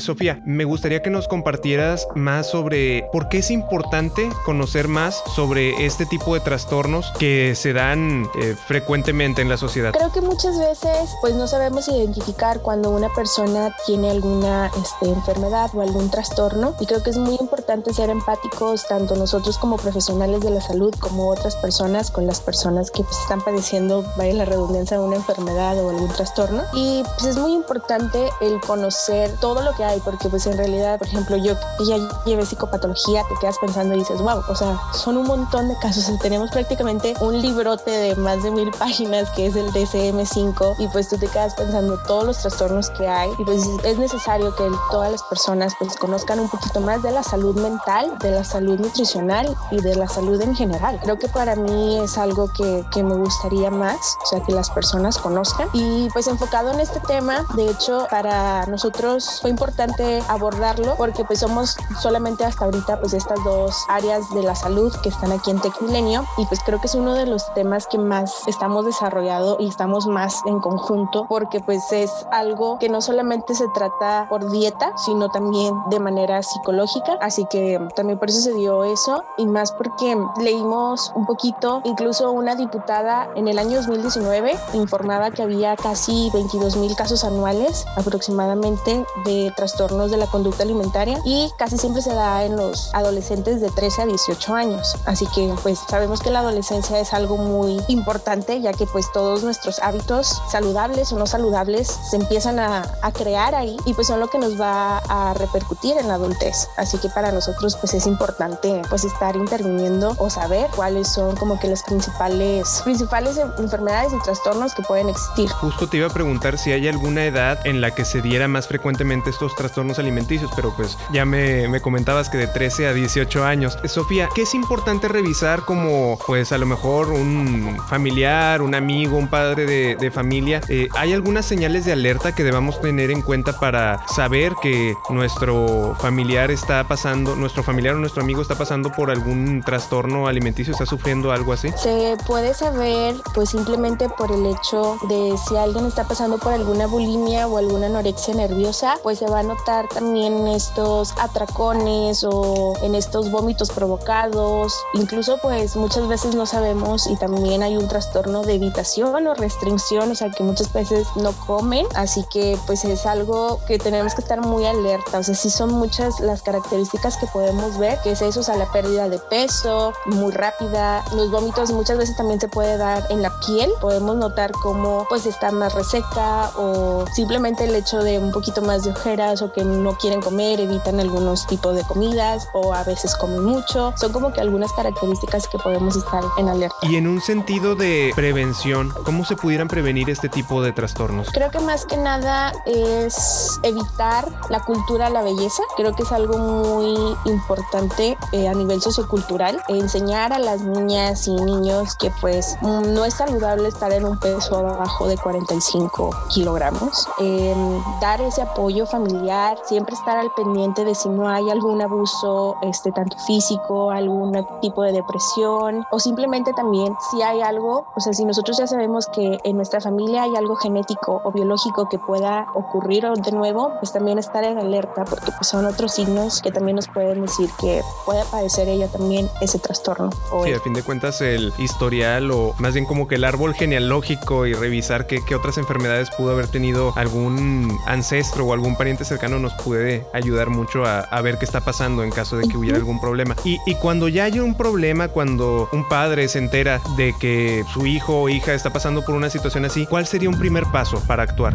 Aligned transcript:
Sofía, 0.00 0.40
me 0.44 0.64
gustaría 0.64 1.02
que 1.02 1.10
nos 1.10 1.28
compartieras 1.28 2.06
más 2.14 2.48
sobre 2.48 3.08
por 3.12 3.28
qué 3.28 3.38
es 3.38 3.50
importante 3.50 4.28
conocer 4.44 4.88
más 4.88 5.22
sobre 5.34 5.86
este 5.86 6.06
tipo 6.06 6.34
de 6.34 6.40
trastornos 6.40 7.12
que 7.18 7.54
se 7.54 7.72
dan 7.72 8.28
eh, 8.40 8.56
frecuentemente 8.66 9.42
en 9.42 9.48
la 9.48 9.56
sociedad. 9.56 9.92
Creo 9.92 10.12
que 10.12 10.20
muchas 10.20 10.58
veces 10.58 11.10
pues 11.20 11.34
no 11.34 11.46
sabemos 11.46 11.88
identificar 11.88 12.60
cuando 12.60 12.90
una 12.90 13.08
persona 13.10 13.74
tiene 13.86 14.10
alguna 14.10 14.70
este, 14.82 15.10
enfermedad 15.10 15.70
o 15.74 15.82
algún 15.82 16.10
trastorno 16.10 16.74
y 16.80 16.86
creo 16.86 17.02
que 17.02 17.10
es 17.10 17.18
muy 17.18 17.36
importante 17.40 17.92
ser 17.92 18.10
empáticos 18.10 18.86
tanto 18.86 19.16
nosotros 19.16 19.58
como 19.58 19.76
profesionales 19.76 20.40
de 20.40 20.50
la 20.50 20.60
salud 20.60 20.94
como 20.98 21.28
otras 21.28 21.56
personas 21.56 22.10
con 22.10 22.26
las 22.26 22.40
personas 22.40 22.90
que 22.90 23.02
pues, 23.02 23.16
están 23.18 23.40
padeciendo, 23.42 24.04
vaya 24.16 24.34
la 24.34 24.44
redundancia, 24.44 25.00
una 25.00 25.16
enfermedad 25.16 25.78
o 25.82 25.90
algún 25.90 26.08
trastorno 26.08 26.62
y 26.72 27.02
pues 27.18 27.24
es 27.24 27.36
muy 27.36 27.52
importante 27.52 28.28
el 28.40 28.60
conocer 28.60 29.30
todo 29.40 29.62
lo 29.62 29.74
que 29.74 29.84
hay, 29.84 29.89
porque 29.98 30.28
pues 30.28 30.46
en 30.46 30.56
realidad, 30.56 30.98
por 30.98 31.08
ejemplo, 31.08 31.36
yo 31.36 31.54
que 31.78 31.86
ya 31.86 31.96
llevé 32.24 32.46
psicopatología, 32.46 33.22
te 33.28 33.34
quedas 33.40 33.56
pensando 33.60 33.94
y 33.94 33.98
dices, 33.98 34.20
wow, 34.20 34.42
o 34.48 34.54
sea, 34.54 34.80
son 34.92 35.16
un 35.16 35.26
montón 35.26 35.68
de 35.68 35.76
casos. 35.78 36.04
Tenemos 36.20 36.50
prácticamente 36.50 37.14
un 37.20 37.40
librote 37.40 37.90
de 37.90 38.14
más 38.16 38.42
de 38.42 38.50
mil 38.50 38.70
páginas 38.78 39.30
que 39.30 39.46
es 39.46 39.56
el 39.56 39.72
DSM-5 39.72 40.76
y 40.78 40.88
pues 40.88 41.08
tú 41.08 41.18
te 41.18 41.26
quedas 41.26 41.54
pensando 41.54 41.98
todos 42.06 42.24
los 42.24 42.38
trastornos 42.38 42.90
que 42.90 43.08
hay 43.08 43.30
y 43.38 43.44
pues 43.44 43.64
es 43.84 43.98
necesario 43.98 44.54
que 44.54 44.68
todas 44.90 45.10
las 45.10 45.22
personas 45.24 45.74
pues 45.78 45.96
conozcan 45.96 46.40
un 46.40 46.48
poquito 46.48 46.80
más 46.80 47.02
de 47.02 47.10
la 47.10 47.22
salud 47.22 47.56
mental, 47.60 48.18
de 48.18 48.30
la 48.30 48.44
salud 48.44 48.78
nutricional 48.78 49.56
y 49.70 49.80
de 49.80 49.96
la 49.96 50.08
salud 50.08 50.40
en 50.40 50.54
general. 50.54 51.00
Creo 51.02 51.18
que 51.18 51.28
para 51.28 51.56
mí 51.56 51.98
es 51.98 52.18
algo 52.18 52.52
que, 52.52 52.84
que 52.92 53.02
me 53.02 53.14
gustaría 53.14 53.70
más, 53.70 54.16
o 54.22 54.26
sea, 54.26 54.40
que 54.42 54.52
las 54.52 54.70
personas 54.70 55.18
conozcan 55.18 55.68
y 55.72 56.08
pues 56.10 56.26
enfocado 56.26 56.70
en 56.72 56.80
este 56.80 57.00
tema, 57.00 57.44
de 57.54 57.70
hecho, 57.70 58.06
para 58.10 58.66
nosotros 58.66 59.40
fue 59.40 59.50
importante 59.50 59.79
importante 59.80 60.22
abordarlo 60.28 60.94
porque 60.96 61.24
pues 61.24 61.40
somos 61.40 61.74
solamente 62.02 62.44
hasta 62.44 62.66
ahorita 62.66 63.00
pues 63.00 63.14
estas 63.14 63.42
dos 63.44 63.74
áreas 63.88 64.28
de 64.34 64.42
la 64.42 64.54
salud 64.54 64.94
que 65.02 65.08
están 65.08 65.32
aquí 65.32 65.50
en 65.50 65.58
Tecmilenio 65.58 66.26
y 66.36 66.44
pues 66.44 66.60
creo 66.66 66.78
que 66.82 66.86
es 66.86 66.94
uno 66.94 67.14
de 67.14 67.24
los 67.24 67.52
temas 67.54 67.86
que 67.86 67.96
más 67.96 68.46
estamos 68.46 68.84
desarrollando 68.84 69.56
y 69.58 69.68
estamos 69.68 70.06
más 70.06 70.42
en 70.44 70.60
conjunto 70.60 71.24
porque 71.30 71.60
pues 71.60 71.80
es 71.92 72.10
algo 72.30 72.78
que 72.78 72.90
no 72.90 73.00
solamente 73.00 73.54
se 73.54 73.68
trata 73.68 74.26
por 74.28 74.50
dieta 74.50 74.92
sino 74.96 75.30
también 75.30 75.74
de 75.88 75.98
manera 75.98 76.42
psicológica. 76.42 77.16
Así 77.22 77.46
que 77.50 77.80
también 77.96 78.18
por 78.18 78.28
eso 78.28 78.40
se 78.40 78.52
dio 78.52 78.84
eso 78.84 79.24
y 79.38 79.46
más 79.46 79.72
porque 79.72 80.14
leímos 80.42 81.10
un 81.14 81.24
poquito 81.24 81.80
incluso 81.84 82.30
una 82.32 82.54
diputada 82.54 83.30
en 83.34 83.48
el 83.48 83.58
año 83.58 83.76
2019 83.78 84.58
informaba 84.74 85.30
que 85.30 85.42
había 85.42 85.74
casi 85.76 86.28
22 86.34 86.76
mil 86.76 86.94
casos 86.96 87.24
anuales 87.24 87.86
aproximadamente 87.96 89.06
de 89.24 89.52
de 89.76 90.16
la 90.16 90.26
conducta 90.26 90.62
alimentaria 90.62 91.18
y 91.24 91.50
casi 91.58 91.78
siempre 91.78 92.02
se 92.02 92.14
da 92.14 92.44
en 92.44 92.56
los 92.56 92.94
adolescentes 92.94 93.60
de 93.60 93.70
13 93.70 94.02
a 94.02 94.06
18 94.06 94.54
años. 94.54 94.96
Así 95.06 95.26
que 95.34 95.52
pues 95.62 95.78
sabemos 95.88 96.20
que 96.20 96.30
la 96.30 96.40
adolescencia 96.40 96.98
es 96.98 97.12
algo 97.12 97.36
muy 97.36 97.80
importante 97.88 98.60
ya 98.60 98.72
que 98.72 98.86
pues 98.86 99.10
todos 99.12 99.42
nuestros 99.42 99.78
hábitos 99.80 100.42
saludables 100.50 101.12
o 101.12 101.18
no 101.18 101.26
saludables 101.26 101.88
se 102.10 102.16
empiezan 102.16 102.58
a, 102.58 102.82
a 103.02 103.12
crear 103.12 103.54
ahí 103.54 103.76
y 103.84 103.94
pues 103.94 104.06
son 104.06 104.20
lo 104.20 104.28
que 104.28 104.38
nos 104.38 104.60
va 104.60 104.98
a 104.98 105.34
repercutir 105.34 105.96
en 105.98 106.08
la 106.08 106.14
adultez. 106.14 106.68
Así 106.76 106.98
que 106.98 107.08
para 107.08 107.32
nosotros 107.32 107.76
pues 107.76 107.94
es 107.94 108.06
importante 108.06 108.82
pues 108.88 109.04
estar 109.04 109.36
interviniendo 109.36 110.14
o 110.18 110.30
saber 110.30 110.68
cuáles 110.74 111.08
son 111.08 111.36
como 111.36 111.58
que 111.58 111.68
las 111.68 111.82
principales, 111.82 112.80
principales 112.84 113.38
enfermedades 113.58 114.12
y 114.12 114.22
trastornos 114.22 114.74
que 114.74 114.82
pueden 114.82 115.08
existir. 115.08 115.48
Justo 115.50 115.88
te 115.88 115.98
iba 115.98 116.06
a 116.06 116.10
preguntar 116.10 116.58
si 116.58 116.72
hay 116.72 116.88
alguna 116.88 117.24
edad 117.24 117.66
en 117.66 117.80
la 117.80 117.92
que 117.92 118.04
se 118.04 118.20
diera 118.20 118.48
más 118.48 118.66
frecuentemente 118.66 119.30
estos 119.30 119.49
trastornos 119.56 119.98
alimenticios, 119.98 120.50
pero 120.54 120.74
pues 120.74 120.96
ya 121.12 121.24
me, 121.24 121.68
me, 121.68 121.80
comentabas 121.80 122.28
que 122.28 122.38
de 122.38 122.46
13 122.46 122.88
a 122.88 122.92
18 122.92 123.44
años. 123.44 123.78
Sofía, 123.84 124.28
¿qué 124.34 124.42
es 124.42 124.54
importante 124.54 125.08
revisar 125.08 125.64
como 125.64 126.18
pues 126.26 126.52
a 126.52 126.58
lo 126.58 126.66
mejor 126.66 127.08
un 127.10 127.78
familiar, 127.88 128.62
un 128.62 128.74
amigo, 128.74 129.16
un 129.16 129.28
padre 129.28 129.66
de, 129.66 129.96
de 129.96 130.10
familia? 130.10 130.60
Eh, 130.68 130.88
¿Hay 130.96 131.12
algunas 131.12 131.46
señales 131.46 131.84
de 131.84 131.92
alerta 131.92 132.34
que 132.34 132.44
debamos 132.44 132.80
tener 132.80 133.10
en 133.10 133.22
cuenta 133.22 133.58
para 133.58 134.06
saber 134.08 134.54
que 134.62 134.94
nuestro 135.08 135.94
familiar 135.98 136.50
está 136.50 136.86
pasando, 136.86 137.36
nuestro 137.36 137.62
familiar 137.62 137.94
o 137.94 137.98
nuestro 137.98 138.22
amigo 138.22 138.42
está 138.42 138.56
pasando 138.56 138.90
por 138.92 139.10
algún 139.10 139.62
trastorno 139.64 140.26
alimenticio, 140.26 140.72
está 140.72 140.86
sufriendo 140.86 141.32
algo 141.32 141.52
así? 141.52 141.70
Se 141.76 142.16
puede 142.26 142.54
saber 142.54 143.16
pues 143.34 143.50
simplemente 143.50 144.08
por 144.08 144.32
el 144.32 144.46
hecho 144.46 144.98
de 145.08 145.34
si 145.48 145.56
alguien 145.56 145.86
está 145.86 146.04
pasando 146.04 146.38
por 146.38 146.52
alguna 146.52 146.86
bulimia 146.86 147.46
o 147.46 147.58
alguna 147.58 147.86
anorexia 147.86 148.34
nerviosa, 148.34 148.98
pues 149.02 149.18
se 149.18 149.26
va 149.26 149.39
notar 149.42 149.88
también 149.88 150.38
en 150.38 150.48
estos 150.48 151.14
atracones 151.18 152.24
o 152.24 152.74
en 152.82 152.94
estos 152.94 153.30
vómitos 153.30 153.70
provocados. 153.70 154.74
Incluso 154.94 155.38
pues 155.38 155.76
muchas 155.76 156.08
veces 156.08 156.34
no 156.34 156.46
sabemos 156.46 157.06
y 157.06 157.16
también 157.16 157.62
hay 157.62 157.76
un 157.76 157.88
trastorno 157.88 158.42
de 158.42 158.54
evitación 158.54 159.26
o 159.26 159.34
restricción, 159.34 160.10
o 160.10 160.14
sea 160.14 160.30
que 160.30 160.42
muchas 160.42 160.72
veces 160.72 161.06
no 161.16 161.32
comen, 161.32 161.86
así 161.94 162.24
que 162.30 162.58
pues 162.66 162.84
es 162.84 163.06
algo 163.06 163.60
que 163.66 163.78
tenemos 163.78 164.14
que 164.14 164.20
estar 164.20 164.40
muy 164.40 164.66
alerta, 164.66 165.18
o 165.18 165.22
sea, 165.22 165.34
sí 165.34 165.50
son 165.50 165.72
muchas 165.74 166.20
las 166.20 166.42
características 166.42 167.16
que 167.16 167.26
podemos 167.26 167.78
ver, 167.78 167.98
que 168.02 168.12
es 168.12 168.22
eso, 168.22 168.40
o 168.40 168.42
sea, 168.42 168.56
la 168.56 168.70
pérdida 168.70 169.08
de 169.08 169.18
peso 169.18 169.92
muy 170.06 170.32
rápida, 170.32 171.04
los 171.14 171.30
vómitos 171.30 171.70
muchas 171.72 171.98
veces 171.98 172.16
también 172.16 172.40
se 172.40 172.48
puede 172.48 172.76
dar 172.76 173.06
en 173.10 173.22
la 173.22 173.32
piel, 173.40 173.70
podemos 173.80 174.16
notar 174.16 174.52
cómo 174.52 175.06
pues 175.08 175.26
está 175.26 175.50
más 175.50 175.74
reseca 175.74 176.50
o 176.56 177.04
simplemente 177.14 177.64
el 177.64 177.74
hecho 177.74 178.02
de 178.02 178.18
un 178.18 178.30
poquito 178.30 178.62
más 178.62 178.84
de 178.84 178.92
o 179.40 179.52
que 179.52 179.64
no 179.64 179.96
quieren 179.96 180.20
comer, 180.20 180.60
evitan 180.60 180.98
algunos 180.98 181.46
tipos 181.46 181.76
de 181.76 181.84
comidas 181.84 182.48
o 182.52 182.74
a 182.74 182.82
veces 182.82 183.14
comen 183.16 183.44
mucho. 183.44 183.94
Son 183.96 184.12
como 184.12 184.32
que 184.32 184.40
algunas 184.40 184.72
características 184.72 185.46
que 185.46 185.58
podemos 185.58 185.96
estar 185.96 186.24
en 186.38 186.48
alerta. 186.48 186.76
Y 186.82 186.96
en 186.96 187.06
un 187.06 187.20
sentido 187.20 187.76
de 187.76 188.12
prevención, 188.16 188.92
¿cómo 189.04 189.24
se 189.24 189.36
pudieran 189.36 189.68
prevenir 189.68 190.10
este 190.10 190.28
tipo 190.28 190.62
de 190.62 190.72
trastornos? 190.72 191.28
Creo 191.32 191.50
que 191.50 191.60
más 191.60 191.86
que 191.86 191.96
nada 191.96 192.52
es 192.66 193.60
evitar 193.62 194.28
la 194.48 194.60
cultura 194.64 195.06
a 195.06 195.10
la 195.10 195.22
belleza. 195.22 195.62
Creo 195.76 195.94
que 195.94 196.02
es 196.02 196.12
algo 196.12 196.38
muy 196.38 197.16
importante 197.30 198.18
eh, 198.32 198.48
a 198.48 198.54
nivel 198.54 198.82
sociocultural. 198.82 199.62
Enseñar 199.68 200.32
a 200.32 200.38
las 200.38 200.62
niñas 200.62 201.28
y 201.28 201.34
niños 201.36 201.94
que 201.96 202.10
pues 202.20 202.56
no 202.62 203.04
es 203.04 203.14
saludable 203.14 203.68
estar 203.68 203.92
en 203.92 204.04
un 204.04 204.18
peso 204.18 204.58
abajo 204.58 205.06
de 205.06 205.16
45 205.16 206.10
kilogramos. 206.28 207.06
Eh, 207.20 207.54
dar 208.00 208.20
ese 208.20 208.42
apoyo 208.42 208.86
familiar 208.86 209.19
siempre 209.64 209.94
estar 209.94 210.16
al 210.16 210.30
pendiente 210.32 210.84
de 210.84 210.94
si 210.94 211.08
no 211.08 211.28
hay 211.28 211.50
algún 211.50 211.80
abuso, 211.80 212.56
este, 212.62 212.92
tanto 212.92 213.16
físico, 213.26 213.90
algún 213.90 214.46
tipo 214.60 214.82
de 214.82 214.92
depresión 214.92 215.84
o 215.90 215.98
simplemente 215.98 216.52
también 216.52 216.94
si 217.10 217.22
hay 217.22 217.40
algo, 217.40 217.86
o 217.94 218.00
sea, 218.00 218.12
si 218.12 218.24
nosotros 218.24 218.58
ya 218.58 218.66
sabemos 218.66 219.06
que 219.06 219.38
en 219.44 219.56
nuestra 219.56 219.80
familia 219.80 220.24
hay 220.24 220.36
algo 220.36 220.56
genético 220.56 221.20
o 221.24 221.32
biológico 221.32 221.88
que 221.88 221.98
pueda 221.98 222.46
ocurrir 222.54 223.04
de 223.08 223.32
nuevo, 223.32 223.72
pues 223.80 223.92
también 223.92 224.18
estar 224.18 224.44
en 224.44 224.58
alerta 224.58 225.04
porque 225.04 225.30
pues, 225.32 225.48
son 225.48 225.64
otros 225.64 225.92
signos 225.92 226.42
que 226.42 226.50
también 226.50 226.76
nos 226.76 226.88
pueden 226.88 227.22
decir 227.22 227.48
que 227.60 227.82
puede 228.04 228.24
padecer 228.26 228.68
ella 228.68 228.88
también 228.88 229.28
ese 229.40 229.58
trastorno. 229.58 230.10
O 230.32 230.44
sí, 230.44 230.52
a 230.52 230.60
fin 230.60 230.74
de 230.74 230.82
cuentas 230.82 231.20
el 231.20 231.52
historial 231.58 232.30
o 232.30 232.54
más 232.58 232.74
bien 232.74 232.84
como 232.84 233.06
que 233.06 233.14
el 233.16 233.24
árbol 233.24 233.54
genealógico 233.54 234.46
y 234.46 234.54
revisar 234.54 235.06
qué, 235.06 235.24
qué 235.24 235.34
otras 235.34 235.58
enfermedades 235.58 236.10
pudo 236.10 236.32
haber 236.32 236.48
tenido 236.48 236.92
algún 236.96 237.78
ancestro 237.86 238.44
o 238.44 238.52
algún 238.52 238.76
pariente 238.76 239.04
cercano 239.10 239.38
nos 239.38 239.52
puede 239.54 240.06
ayudar 240.12 240.50
mucho 240.50 240.84
a, 240.84 241.00
a 241.00 241.20
ver 241.20 241.36
qué 241.38 241.44
está 241.44 241.60
pasando 241.60 242.02
en 242.02 242.10
caso 242.10 242.36
de 242.36 242.48
que 242.48 242.56
hubiera 242.56 242.78
algún 242.78 243.00
problema. 243.00 243.34
Y, 243.44 243.58
y, 243.66 243.74
cuando 243.74 244.08
ya 244.08 244.24
hay 244.24 244.38
un 244.38 244.56
problema, 244.56 245.08
cuando 245.08 245.68
un 245.72 245.88
padre 245.88 246.28
se 246.28 246.38
entera 246.38 246.80
de 246.96 247.12
que 247.20 247.64
su 247.74 247.86
hijo 247.86 248.22
o 248.22 248.28
hija 248.28 248.54
está 248.54 248.72
pasando 248.72 249.04
por 249.04 249.14
una 249.14 249.28
situación 249.28 249.64
así, 249.64 249.86
¿cuál 249.86 250.06
sería 250.06 250.28
un 250.28 250.38
primer 250.38 250.64
paso 250.72 251.02
para 251.06 251.24
actuar? 251.24 251.54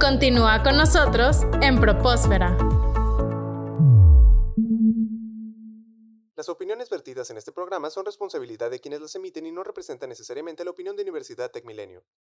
Continúa 0.00 0.62
con 0.62 0.76
nosotros 0.76 1.42
en 1.60 1.78
Propósfera. 1.78 2.56
Las 6.34 6.48
opiniones 6.48 6.90
vertidas 6.90 7.30
en 7.30 7.36
este 7.36 7.52
programa 7.52 7.88
son 7.90 8.04
responsabilidad 8.04 8.68
de 8.68 8.80
quienes 8.80 9.00
las 9.00 9.14
emiten 9.14 9.46
y 9.46 9.52
no 9.52 9.62
representan 9.62 10.08
necesariamente 10.08 10.64
la 10.64 10.72
opinión 10.72 10.96
de 10.96 11.02
Universidad 11.02 11.52
Tecmilenio. 11.52 12.02